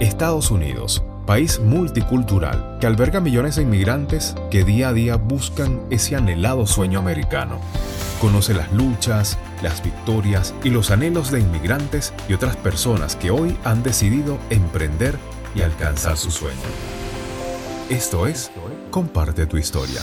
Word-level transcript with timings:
Estados 0.00 0.50
Unidos, 0.50 1.04
país 1.26 1.60
multicultural 1.60 2.78
que 2.80 2.86
alberga 2.86 3.20
millones 3.20 3.56
de 3.56 3.62
inmigrantes 3.62 4.34
que 4.50 4.64
día 4.64 4.88
a 4.88 4.92
día 4.92 5.16
buscan 5.16 5.80
ese 5.90 6.16
anhelado 6.16 6.66
sueño 6.66 6.98
americano. 6.98 7.60
Conoce 8.20 8.54
las 8.54 8.72
luchas, 8.72 9.38
las 9.62 9.82
victorias 9.82 10.54
y 10.64 10.70
los 10.70 10.90
anhelos 10.90 11.30
de 11.30 11.40
inmigrantes 11.40 12.12
y 12.28 12.32
otras 12.32 12.56
personas 12.56 13.16
que 13.16 13.30
hoy 13.30 13.56
han 13.64 13.82
decidido 13.82 14.38
emprender 14.50 15.16
y 15.54 15.62
alcanzar 15.62 16.16
su 16.16 16.30
sueño. 16.30 16.58
Esto 17.88 18.26
es 18.26 18.50
Comparte 18.90 19.46
tu 19.46 19.56
historia. 19.56 20.00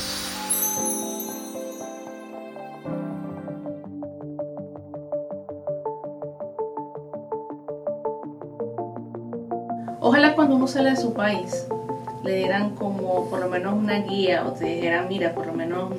Ojalá 10.11 10.35
cuando 10.35 10.57
uno 10.57 10.67
sale 10.67 10.89
de 10.89 10.97
su 10.97 11.13
país 11.13 11.67
le 12.25 12.35
dieran 12.35 12.75
como 12.75 13.29
por 13.29 13.39
lo 13.39 13.47
menos 13.47 13.75
una 13.75 13.99
guía 13.99 14.45
o 14.45 14.52
te 14.52 14.65
dijeran, 14.65 15.07
mira, 15.07 15.33
por 15.33 15.47
lo 15.47 15.53
menos 15.53 15.93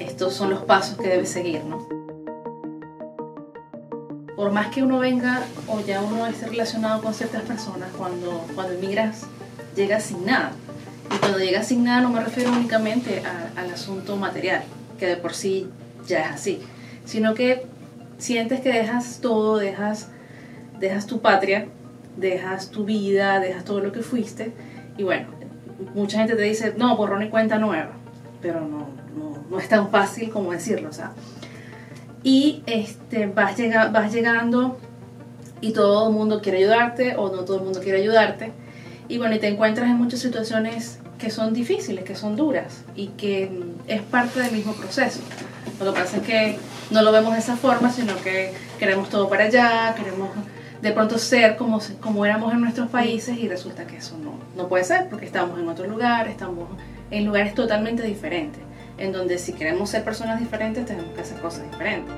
estos 0.00 0.34
son 0.34 0.50
los 0.50 0.64
pasos 0.64 0.98
que 0.98 1.06
debes 1.06 1.28
seguir, 1.28 1.62
¿no? 1.64 1.86
Por 4.34 4.50
más 4.50 4.74
que 4.74 4.82
uno 4.82 4.98
venga 4.98 5.44
o 5.68 5.78
ya 5.78 6.00
uno 6.00 6.26
esté 6.26 6.46
relacionado 6.46 7.00
con 7.00 7.14
ciertas 7.14 7.42
personas, 7.42 7.90
cuando, 7.96 8.44
cuando 8.56 8.72
emigras, 8.72 9.22
llegas 9.76 10.02
sin 10.02 10.26
nada. 10.26 10.50
Y 11.14 11.18
cuando 11.18 11.38
llegas 11.38 11.68
sin 11.68 11.84
nada 11.84 12.00
no 12.00 12.10
me 12.10 12.24
refiero 12.24 12.50
únicamente 12.50 13.22
al 13.56 13.70
asunto 13.70 14.16
material, 14.16 14.64
que 14.98 15.06
de 15.06 15.16
por 15.16 15.32
sí 15.32 15.68
ya 16.08 16.24
es 16.24 16.32
así, 16.32 16.60
sino 17.04 17.34
que 17.34 17.64
sientes 18.18 18.62
que 18.62 18.72
dejas 18.72 19.20
todo, 19.20 19.58
dejas, 19.58 20.08
dejas 20.80 21.06
tu 21.06 21.20
patria, 21.20 21.68
dejas 22.16 22.70
tu 22.70 22.84
vida, 22.84 23.40
dejas 23.40 23.64
todo 23.64 23.80
lo 23.80 23.92
que 23.92 24.00
fuiste. 24.00 24.52
Y 24.96 25.02
bueno, 25.02 25.28
mucha 25.94 26.18
gente 26.18 26.34
te 26.34 26.42
dice, 26.42 26.74
no, 26.76 26.96
borrón 26.96 27.22
y 27.22 27.28
cuenta 27.28 27.58
nueva, 27.58 27.92
pero 28.40 28.60
no, 28.60 28.88
no, 29.50 29.58
es 29.58 29.68
tan 29.68 29.90
fácil 29.90 30.30
como 30.30 30.52
decirlo. 30.52 30.88
O 30.88 30.92
sea, 30.92 31.12
y 32.22 32.62
este, 32.66 33.26
vas, 33.26 33.56
llega, 33.56 33.88
vas 33.88 34.12
llegando 34.12 34.78
y 35.60 35.72
todo 35.72 36.08
el 36.08 36.14
mundo 36.14 36.40
quiere 36.40 36.58
ayudarte 36.58 37.16
o 37.16 37.30
no 37.30 37.44
todo 37.44 37.58
el 37.58 37.64
mundo 37.64 37.80
quiere 37.80 38.00
ayudarte. 38.00 38.52
Y 39.08 39.18
bueno, 39.18 39.34
y 39.34 39.38
te 39.38 39.48
encuentras 39.48 39.88
en 39.88 39.96
muchas 39.96 40.20
situaciones 40.20 40.98
que 41.18 41.30
son 41.30 41.52
difíciles, 41.54 42.04
que 42.04 42.14
son 42.14 42.36
duras 42.36 42.84
y 42.96 43.08
que 43.08 43.50
es 43.86 44.02
parte 44.02 44.40
del 44.40 44.52
mismo 44.52 44.72
proceso. 44.72 45.20
Lo 45.78 45.92
que 45.92 46.00
pasa 46.00 46.16
es 46.18 46.22
que 46.22 46.58
no 46.90 47.02
lo 47.02 47.12
vemos 47.12 47.32
de 47.32 47.38
esa 47.38 47.56
forma, 47.56 47.90
sino 47.90 48.16
que 48.22 48.52
queremos 48.78 49.08
todo 49.08 49.28
para 49.28 49.44
allá, 49.44 49.94
queremos 49.96 50.30
de 50.84 50.92
pronto 50.92 51.16
ser 51.16 51.56
como, 51.56 51.80
como 51.98 52.26
éramos 52.26 52.52
en 52.52 52.60
nuestros 52.60 52.90
países 52.90 53.38
y 53.38 53.48
resulta 53.48 53.86
que 53.86 53.96
eso 53.96 54.18
no, 54.18 54.34
no 54.54 54.68
puede 54.68 54.84
ser 54.84 55.08
porque 55.08 55.24
estamos 55.24 55.58
en 55.58 55.66
otro 55.66 55.86
lugar, 55.86 56.28
estamos 56.28 56.68
en 57.10 57.24
lugares 57.24 57.54
totalmente 57.54 58.02
diferentes, 58.02 58.60
en 58.98 59.10
donde 59.10 59.38
si 59.38 59.54
queremos 59.54 59.88
ser 59.88 60.04
personas 60.04 60.38
diferentes 60.38 60.84
tenemos 60.84 61.14
que 61.14 61.22
hacer 61.22 61.40
cosas 61.40 61.62
diferentes. 61.70 62.14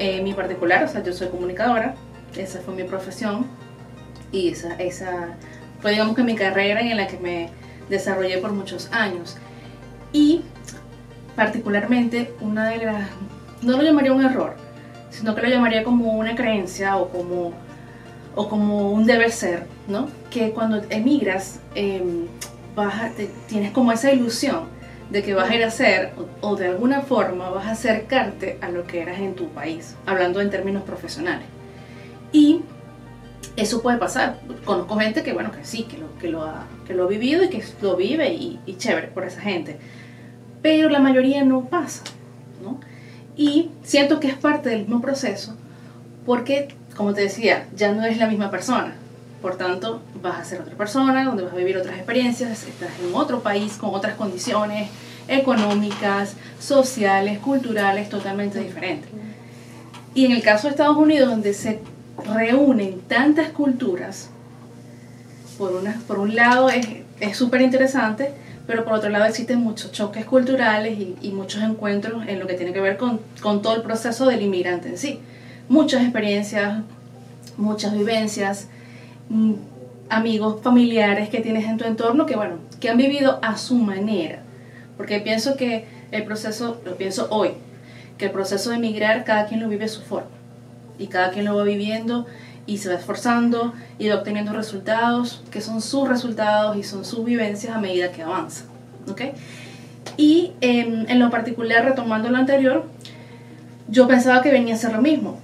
En 0.00 0.24
mi 0.24 0.34
particular, 0.34 0.82
o 0.82 0.88
sea, 0.88 1.04
yo 1.04 1.12
soy 1.12 1.28
comunicadora, 1.28 1.94
esa 2.36 2.58
fue 2.58 2.74
mi 2.74 2.82
profesión 2.82 3.46
y 4.32 4.48
esa, 4.48 4.74
esa 4.74 5.36
fue 5.80 5.92
digamos 5.92 6.16
que 6.16 6.24
mi 6.24 6.34
carrera 6.34 6.80
en 6.80 6.96
la 6.96 7.06
que 7.06 7.18
me 7.18 7.50
desarrollé 7.88 8.38
por 8.38 8.50
muchos 8.50 8.90
años. 8.90 9.36
Y 10.12 10.42
particularmente 11.36 12.34
una 12.40 12.70
de 12.70 12.86
las, 12.86 13.08
no 13.62 13.76
lo 13.76 13.84
llamaría 13.84 14.12
un 14.12 14.24
error, 14.24 14.56
sino 15.10 15.34
que 15.34 15.42
lo 15.42 15.48
llamaría 15.48 15.84
como 15.84 16.12
una 16.12 16.34
creencia 16.34 16.96
o 16.96 17.08
como, 17.08 17.52
o 18.34 18.48
como 18.48 18.92
un 18.92 19.04
deber 19.06 19.30
ser, 19.30 19.66
¿no? 19.88 20.08
Que 20.30 20.52
cuando 20.52 20.82
emigras 20.90 21.60
em, 21.74 22.26
tienes 23.48 23.72
como 23.72 23.92
esa 23.92 24.12
ilusión 24.12 24.68
de 25.10 25.22
que 25.22 25.34
vas 25.34 25.50
a 25.50 25.54
ir 25.54 25.64
a 25.64 25.66
hacer 25.66 26.12
o, 26.40 26.56
de 26.56 26.68
alguna 26.68 27.00
forma 27.00 27.50
vas 27.50 27.66
a 27.66 27.72
acercarte 27.72 28.58
a 28.60 28.70
lo 28.70 28.86
que 28.86 29.02
eras 29.02 29.18
en 29.18 29.34
tu 29.34 29.48
país, 29.48 29.96
hablando 30.06 30.40
en 30.40 30.50
términos 30.50 30.84
profesionales. 30.84 31.46
Y 32.32 32.62
eso 33.56 33.82
puede 33.82 33.98
pasar. 33.98 34.38
Conozco 34.64 34.96
gente 34.98 35.24
que, 35.24 35.32
bueno, 35.32 35.50
que 35.50 35.64
sí, 35.64 35.82
que 35.84 35.98
lo, 35.98 36.16
que 36.18 36.28
lo, 36.28 36.44
ha, 36.44 36.66
que 36.86 36.94
lo 36.94 37.04
ha 37.04 37.08
vivido 37.08 37.42
y 37.42 37.48
que 37.48 37.62
lo 37.82 37.96
vive 37.96 38.32
y, 38.32 38.60
y 38.66 38.76
chévere 38.76 39.08
por 39.08 39.24
esa 39.24 39.40
gente. 39.40 39.78
Pero 40.62 40.88
la 40.88 41.00
mayoría 41.00 41.44
no 41.44 41.64
pasa, 41.64 42.04
¿no? 42.62 42.78
Y 43.40 43.70
siento 43.82 44.20
que 44.20 44.28
es 44.28 44.34
parte 44.34 44.68
del 44.68 44.80
mismo 44.80 45.00
proceso 45.00 45.54
porque, 46.26 46.68
como 46.94 47.14
te 47.14 47.22
decía, 47.22 47.66
ya 47.74 47.90
no 47.90 48.04
eres 48.04 48.18
la 48.18 48.26
misma 48.26 48.50
persona. 48.50 48.92
Por 49.40 49.56
tanto, 49.56 50.02
vas 50.20 50.40
a 50.40 50.44
ser 50.44 50.60
otra 50.60 50.76
persona, 50.76 51.24
donde 51.24 51.44
vas 51.44 51.54
a 51.54 51.56
vivir 51.56 51.78
otras 51.78 51.96
experiencias, 51.96 52.64
estás 52.64 52.90
en 53.02 53.14
otro 53.14 53.40
país 53.40 53.78
con 53.78 53.94
otras 53.94 54.16
condiciones 54.16 54.90
económicas, 55.26 56.34
sociales, 56.58 57.38
culturales 57.38 58.10
totalmente 58.10 58.60
diferentes. 58.60 59.08
Y 60.12 60.26
en 60.26 60.32
el 60.32 60.42
caso 60.42 60.66
de 60.66 60.72
Estados 60.72 60.98
Unidos, 60.98 61.30
donde 61.30 61.54
se 61.54 61.80
reúnen 62.34 63.00
tantas 63.08 63.48
culturas, 63.52 64.28
por, 65.56 65.72
una, 65.72 65.98
por 66.06 66.18
un 66.18 66.36
lado 66.36 66.68
es 66.68 67.36
súper 67.38 67.62
interesante, 67.62 68.34
pero 68.66 68.84
por 68.84 68.94
otro 68.94 69.10
lado 69.10 69.24
existen 69.24 69.60
muchos 69.60 69.92
choques 69.92 70.24
culturales 70.24 70.98
y, 70.98 71.30
muchos 71.32 71.62
encuentros 71.62 72.26
en 72.26 72.38
lo 72.38 72.46
que 72.46 72.54
tiene 72.54 72.72
que 72.72 72.80
ver 72.80 72.96
con, 72.96 73.20
con, 73.40 73.62
todo 73.62 73.76
el 73.76 73.82
proceso 73.82 74.26
del 74.26 74.42
inmigrante 74.42 74.88
en 74.88 74.98
sí. 74.98 75.20
Muchas 75.68 76.02
experiencias, 76.02 76.82
muchas 77.56 77.92
vivencias, 77.92 78.68
mm, 79.28 79.54
amigos, 80.08 80.60
familiares 80.62 81.28
que 81.28 81.40
tienes 81.40 81.66
en 81.68 81.78
tu 81.78 81.84
entorno 81.84 82.26
que, 82.26 82.36
bueno, 82.36 82.56
que 82.80 82.90
han 82.90 82.96
vivido 82.96 83.38
a 83.42 83.56
su 83.56 83.76
manera. 83.76 84.42
Porque 84.96 85.20
pienso 85.20 85.56
que 85.56 85.86
el 86.10 86.24
proceso, 86.24 86.80
lo 86.84 86.96
pienso 86.96 87.28
hoy, 87.30 87.52
que 88.18 88.26
el 88.26 88.30
proceso 88.32 88.70
de 88.70 88.76
emigrar 88.76 89.24
cada 89.24 89.46
quien 89.46 89.60
lo 89.60 89.68
vive 89.68 89.86
a 89.86 89.88
su 89.88 90.02
forma. 90.02 90.28
Y 90.98 91.06
cada 91.06 91.30
quien 91.30 91.46
lo 91.46 91.56
va 91.56 91.64
viviendo 91.64 92.26
y 92.66 92.78
se 92.78 92.88
va 92.88 92.94
esforzando 92.94 93.72
y 93.98 94.08
va 94.08 94.16
obteniendo 94.16 94.52
resultados 94.52 95.42
que 95.50 95.60
son 95.60 95.80
sus 95.80 96.08
resultados 96.08 96.76
y 96.76 96.82
son 96.82 97.04
sus 97.04 97.24
vivencias 97.24 97.74
a 97.74 97.80
medida 97.80 98.12
que 98.12 98.22
avanza. 98.22 98.64
¿okay? 99.10 99.32
Y 100.16 100.52
em, 100.60 101.06
en 101.08 101.18
lo 101.18 101.30
particular, 101.30 101.84
retomando 101.84 102.30
lo 102.30 102.36
anterior, 102.36 102.84
yo 103.88 104.06
pensaba 104.06 104.42
que 104.42 104.50
venía 104.50 104.74
a 104.74 104.76
hacer 104.76 104.92
lo 104.92 105.02
mismo. 105.02 105.40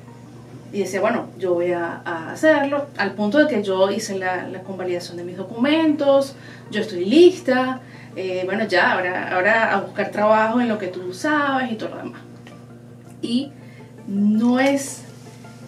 Y 0.73 0.81
decía, 0.81 1.01
bueno, 1.01 1.27
yo 1.39 1.55
voy 1.55 1.73
a, 1.73 2.03
hacerlo, 2.31 2.87
al 2.99 3.13
punto 3.13 3.39
de 3.39 3.47
que 3.47 3.63
yo 3.63 3.91
hice 3.91 4.19
la, 4.19 4.47
la, 4.49 4.61
convalidación 4.61 5.17
de 5.17 5.25
mis 5.25 5.37
documentos, 5.37 6.35
yo 6.71 6.81
estoy 6.81 7.05
lista, 7.05 7.81
eh, 8.15 8.43
bueno, 8.45 8.67
ya, 8.67 8.93
ahora, 8.93 9.35
ahora 9.35 9.73
a 9.73 9.81
buscar 9.81 10.11
trabajo 10.11 10.61
en 10.61 10.69
lo 10.69 10.79
que 10.79 10.89
tú 10.89 11.15
sabes 11.15 11.73
y 11.73 11.77
todo 11.77 11.91
lo 11.91 11.97
demás. 11.99 12.21
Y 13.23 13.53
no 14.07 14.61
es, 14.61 15.05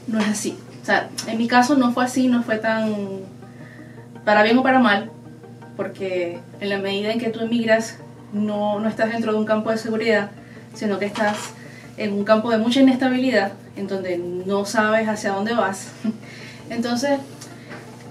no 0.09 0.19
es 0.19 0.29
así 0.29 0.59
sea, 0.89 1.11
en 1.27 1.39
mi 1.39 1.47
caso 1.47 1.77
no 1.77 1.93
fue 1.93 2.05
así, 2.05 2.29
no 2.29 2.43
fue 2.43 2.57
tan 2.57 2.95
para 4.25 4.43
bien 4.43 4.59
o 4.59 4.63
para 4.63 4.79
mal, 4.79 5.11
porque 5.77 6.41
en 6.61 6.69
la 6.69 6.79
medida 6.79 7.13
en 7.13 7.19
que 7.19 7.31
tú 7.31 7.41
emigras 7.41 7.99
no, 8.33 8.81
no 8.81 8.89
estás 8.89 9.11
dentro 9.11 9.33
de 9.33 9.39
un 9.39 9.45
campo 9.45 9.71
de 9.71 9.79
seguridad, 9.79 10.31
sino 10.75 10.99
que 10.99 11.07
estás 11.07 11.37
en 11.97 12.13
un 12.13 12.25
campo 12.25 12.51
de 12.51 12.59
mucha 12.59 12.81
inestabilidad, 12.81 13.53
en 13.77 13.87
donde 13.87 14.19
no 14.19 14.65
sabes 14.65 15.09
hacia 15.09 15.33
dónde 15.33 15.55
vas. 15.55 15.89
Entonces, 16.71 17.19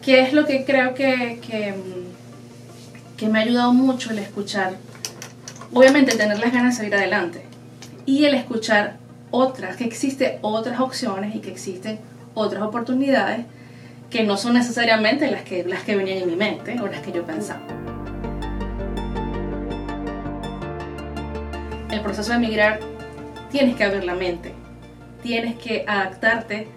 ¿qué 0.02 0.22
es 0.22 0.34
lo 0.34 0.46
que 0.46 0.66
creo 0.66 0.94
que, 0.94 1.40
que, 3.18 3.28
me 3.28 3.40
ha 3.40 3.42
ayudado 3.42 3.74
mucho 3.74 4.12
el 4.12 4.20
escuchar? 4.20 4.74
Obviamente 5.74 6.16
tener 6.16 6.40
las 6.40 6.52
ganas 6.54 6.76
de 6.76 6.78
salir 6.78 6.96
adelante 6.96 7.46
y 8.06 8.26
el 8.26 8.34
escuchar 8.34 8.98
otras, 9.32 9.76
que 9.76 9.84
existen 9.84 10.40
otras 10.42 10.80
opciones 10.80 11.36
y 11.36 11.40
que 11.40 11.52
existen 11.52 12.00
otras 12.38 12.64
oportunidades 12.64 13.46
que 14.10 14.24
no 14.24 14.38
son 14.38 14.54
necesariamente 14.54 15.30
las 15.30 15.44
que, 15.44 15.64
las 15.66 15.84
que 15.84 15.96
venían 15.96 16.20
en 16.20 16.30
mi 16.30 16.36
mente 16.36 16.80
o 16.80 16.88
las 16.88 17.02
que 17.02 17.12
yo 17.12 17.24
pensaba. 17.24 17.62
El 21.92 22.02
proceso 22.02 22.32
de 22.32 22.38
emigrar 22.38 22.80
tienes 23.52 23.76
que 23.76 23.84
abrir 23.84 24.04
la 24.04 24.16
mente, 24.16 24.54
tienes 25.24 25.56
que 25.56 25.84
adaptarte 25.88 26.68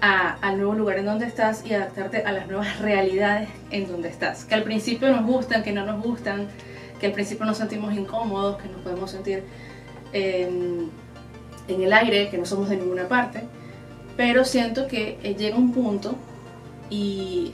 al 0.00 0.56
nuevo 0.56 0.72
lugar 0.72 0.98
en 0.98 1.04
donde 1.04 1.26
estás 1.26 1.64
y 1.66 1.74
adaptarte 1.74 2.24
a 2.24 2.32
las 2.32 2.46
nuevas 2.46 2.78
realidades 2.80 3.50
en 3.70 3.86
donde 3.86 4.08
estás. 4.08 4.46
Que 4.46 4.54
al 4.54 4.62
principio 4.62 5.10
nos 5.10 5.26
gustan, 5.26 5.62
que 5.62 5.72
no 5.72 5.84
nos 5.84 6.02
gustan, 6.02 6.48
que 6.98 7.06
al 7.06 7.12
principio 7.12 7.44
nos 7.44 7.58
sentimos 7.58 7.92
incómodos, 7.94 8.56
que 8.56 8.68
nos 8.68 8.80
podemos 8.80 9.10
sentir 9.10 9.44
en 10.12 10.90
el 11.68 11.92
aire, 11.92 12.30
que 12.30 12.38
no 12.38 12.46
somos 12.46 12.70
de 12.70 12.76
ninguna 12.76 13.06
parte 13.06 13.42
pero 14.20 14.44
siento 14.44 14.86
que 14.86 15.16
eh, 15.22 15.34
llega 15.34 15.56
un 15.56 15.72
punto 15.72 16.14
y 16.90 17.50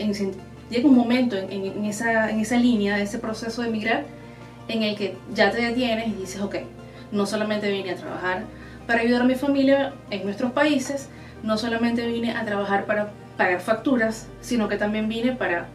llega 0.69 0.89
un 0.89 0.97
momento 0.97 1.37
en, 1.37 1.85
esa, 1.85 2.29
en 2.29 2.41
esa 2.41 2.57
línea, 2.57 2.97
de 2.97 3.05
ese 3.05 3.21
proceso 3.21 3.63
de 3.63 3.69
emigrar, 3.69 4.03
en 4.67 4.83
el 4.83 4.97
que 4.97 5.15
ya 5.33 5.53
te 5.53 5.63
detienes 5.63 6.09
y 6.09 6.15
dices, 6.15 6.41
ok, 6.43 6.57
no 7.13 7.25
solamente 7.25 7.71
vine 7.71 7.93
a 7.93 7.95
trabajar 7.95 8.43
para 8.85 9.03
ayudar 9.03 9.23
a 9.23 9.25
mi 9.27 9.37
familia 9.37 9.93
en 10.11 10.25
nuestros 10.25 10.51
países, 10.51 11.09
no 11.45 11.57
solamente 11.57 12.05
vine 12.05 12.33
a 12.33 12.45
trabajar 12.45 12.85
para 12.85 13.13
pagar 13.37 13.61
facturas, 13.61 14.27
sino 14.41 14.69
que 14.69 14.77
también 14.77 15.09
vine 15.09 15.37
para 15.37 15.69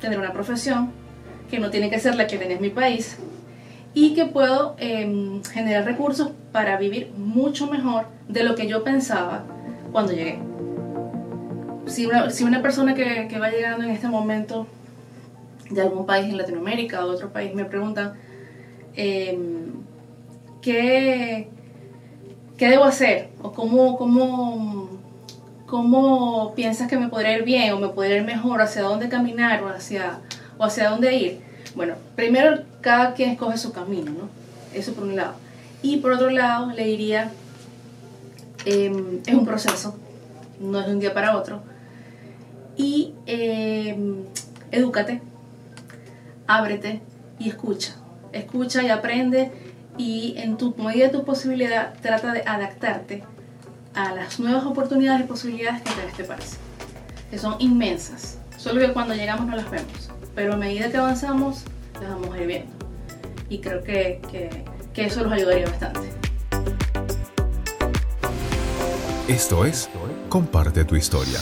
tener 0.00 0.18
una 0.18 0.32
profesión 0.32 0.90
que 1.48 1.60
no 1.60 1.70
tiene 1.70 1.90
que 1.90 2.00
ser 2.00 2.16
la 2.16 2.26
que 2.26 2.38
tenía 2.38 2.56
en 2.56 2.62
mi 2.62 2.70
país 2.70 3.18
y 3.94 4.14
que 4.14 4.26
puedo 4.26 4.74
em, 4.78 5.44
generar 5.44 5.84
recursos 5.84 6.32
para 6.50 6.76
vivir 6.76 7.12
mucho 7.16 7.68
mejor 7.68 8.06
de 8.26 8.42
lo 8.42 8.56
que 8.56 8.66
yo 8.66 8.82
pensaba 8.82 9.44
cuando 9.94 10.12
llegué. 10.12 10.40
Si 11.86 12.04
una, 12.04 12.28
si 12.28 12.42
una 12.42 12.60
persona 12.62 12.94
que, 12.96 13.28
que, 13.28 13.38
va 13.38 13.48
llegando 13.48 13.84
en 13.84 13.90
este 13.90 14.08
momento 14.08 14.66
de 15.70 15.82
algún 15.82 16.04
país 16.04 16.26
en 16.26 16.36
Latinoamérica 16.36 17.04
o 17.04 17.08
de 17.08 17.14
otro 17.14 17.32
país 17.32 17.54
me 17.54 17.64
pregunta 17.64 18.14
em, 18.96 19.70
¿qué, 20.60 21.48
¿qué, 22.56 22.70
debo 22.70 22.82
hacer? 22.82 23.28
o 23.40 23.52
cómo, 23.52 23.96
cómo, 23.96 24.88
cómo 25.66 26.54
piensas 26.56 26.88
que 26.88 26.96
me 26.96 27.08
podría 27.08 27.38
ir 27.38 27.44
bien 27.44 27.72
o 27.72 27.78
me 27.78 27.88
podría 27.88 28.16
ir 28.16 28.24
mejor, 28.24 28.62
hacia 28.62 28.82
dónde 28.82 29.08
caminar 29.08 29.62
o 29.62 29.68
hacia, 29.68 30.18
o 30.58 30.64
hacia 30.64 30.90
dónde 30.90 31.14
ir. 31.14 31.40
Bueno, 31.76 31.94
primero 32.16 32.64
cada 32.80 33.14
quien 33.14 33.30
escoge 33.30 33.58
su 33.58 33.72
camino, 33.72 34.10
¿no? 34.10 34.28
Eso 34.76 34.92
por 34.92 35.04
un 35.04 35.14
lado. 35.14 35.34
Y 35.82 35.98
por 35.98 36.10
otro 36.10 36.30
lado, 36.30 36.72
le 36.72 36.84
diría, 36.84 37.30
em, 38.64 39.20
es 39.26 39.34
un 39.34 39.44
proceso, 39.44 39.96
no 40.60 40.80
es 40.80 40.86
de 40.86 40.92
un 40.92 41.00
día 41.00 41.14
para 41.14 41.36
otro. 41.36 41.62
Y 42.76 43.14
eh, 43.26 43.96
edúcate, 44.70 45.22
ábrete 46.46 47.00
y 47.38 47.48
escucha. 47.48 47.96
Escucha 48.32 48.82
y 48.82 48.90
aprende 48.90 49.52
y 49.96 50.34
en 50.38 50.56
tu 50.56 50.74
medida 50.76 51.06
de 51.06 51.12
tu 51.12 51.24
posibilidad 51.24 51.94
trata 52.02 52.32
de 52.32 52.42
adaptarte 52.42 53.22
a 53.94 54.12
las 54.12 54.40
nuevas 54.40 54.64
oportunidades 54.64 55.20
y 55.20 55.24
posibilidades 55.24 55.82
que 55.82 55.90
te 55.90 56.06
este 56.06 56.26
que 57.30 57.38
son 57.38 57.56
inmensas. 57.58 58.38
Solo 58.56 58.80
que 58.80 58.92
cuando 58.92 59.14
llegamos 59.14 59.46
no 59.46 59.56
las 59.56 59.70
vemos, 59.70 60.10
pero 60.34 60.54
a 60.54 60.56
medida 60.56 60.90
que 60.90 60.96
avanzamos 60.96 61.64
las 62.00 62.10
vamos 62.10 62.34
a 62.34 62.40
ir 62.40 62.46
viendo. 62.46 62.72
Y 63.48 63.58
creo 63.58 63.82
que, 63.82 64.20
que, 64.30 64.64
que 64.92 65.06
eso 65.06 65.22
los 65.22 65.32
ayudaría 65.32 65.66
bastante. 65.66 66.23
Esto 69.28 69.64
es 69.64 69.88
Comparte 70.28 70.84
tu 70.84 70.96
historia. 70.96 71.40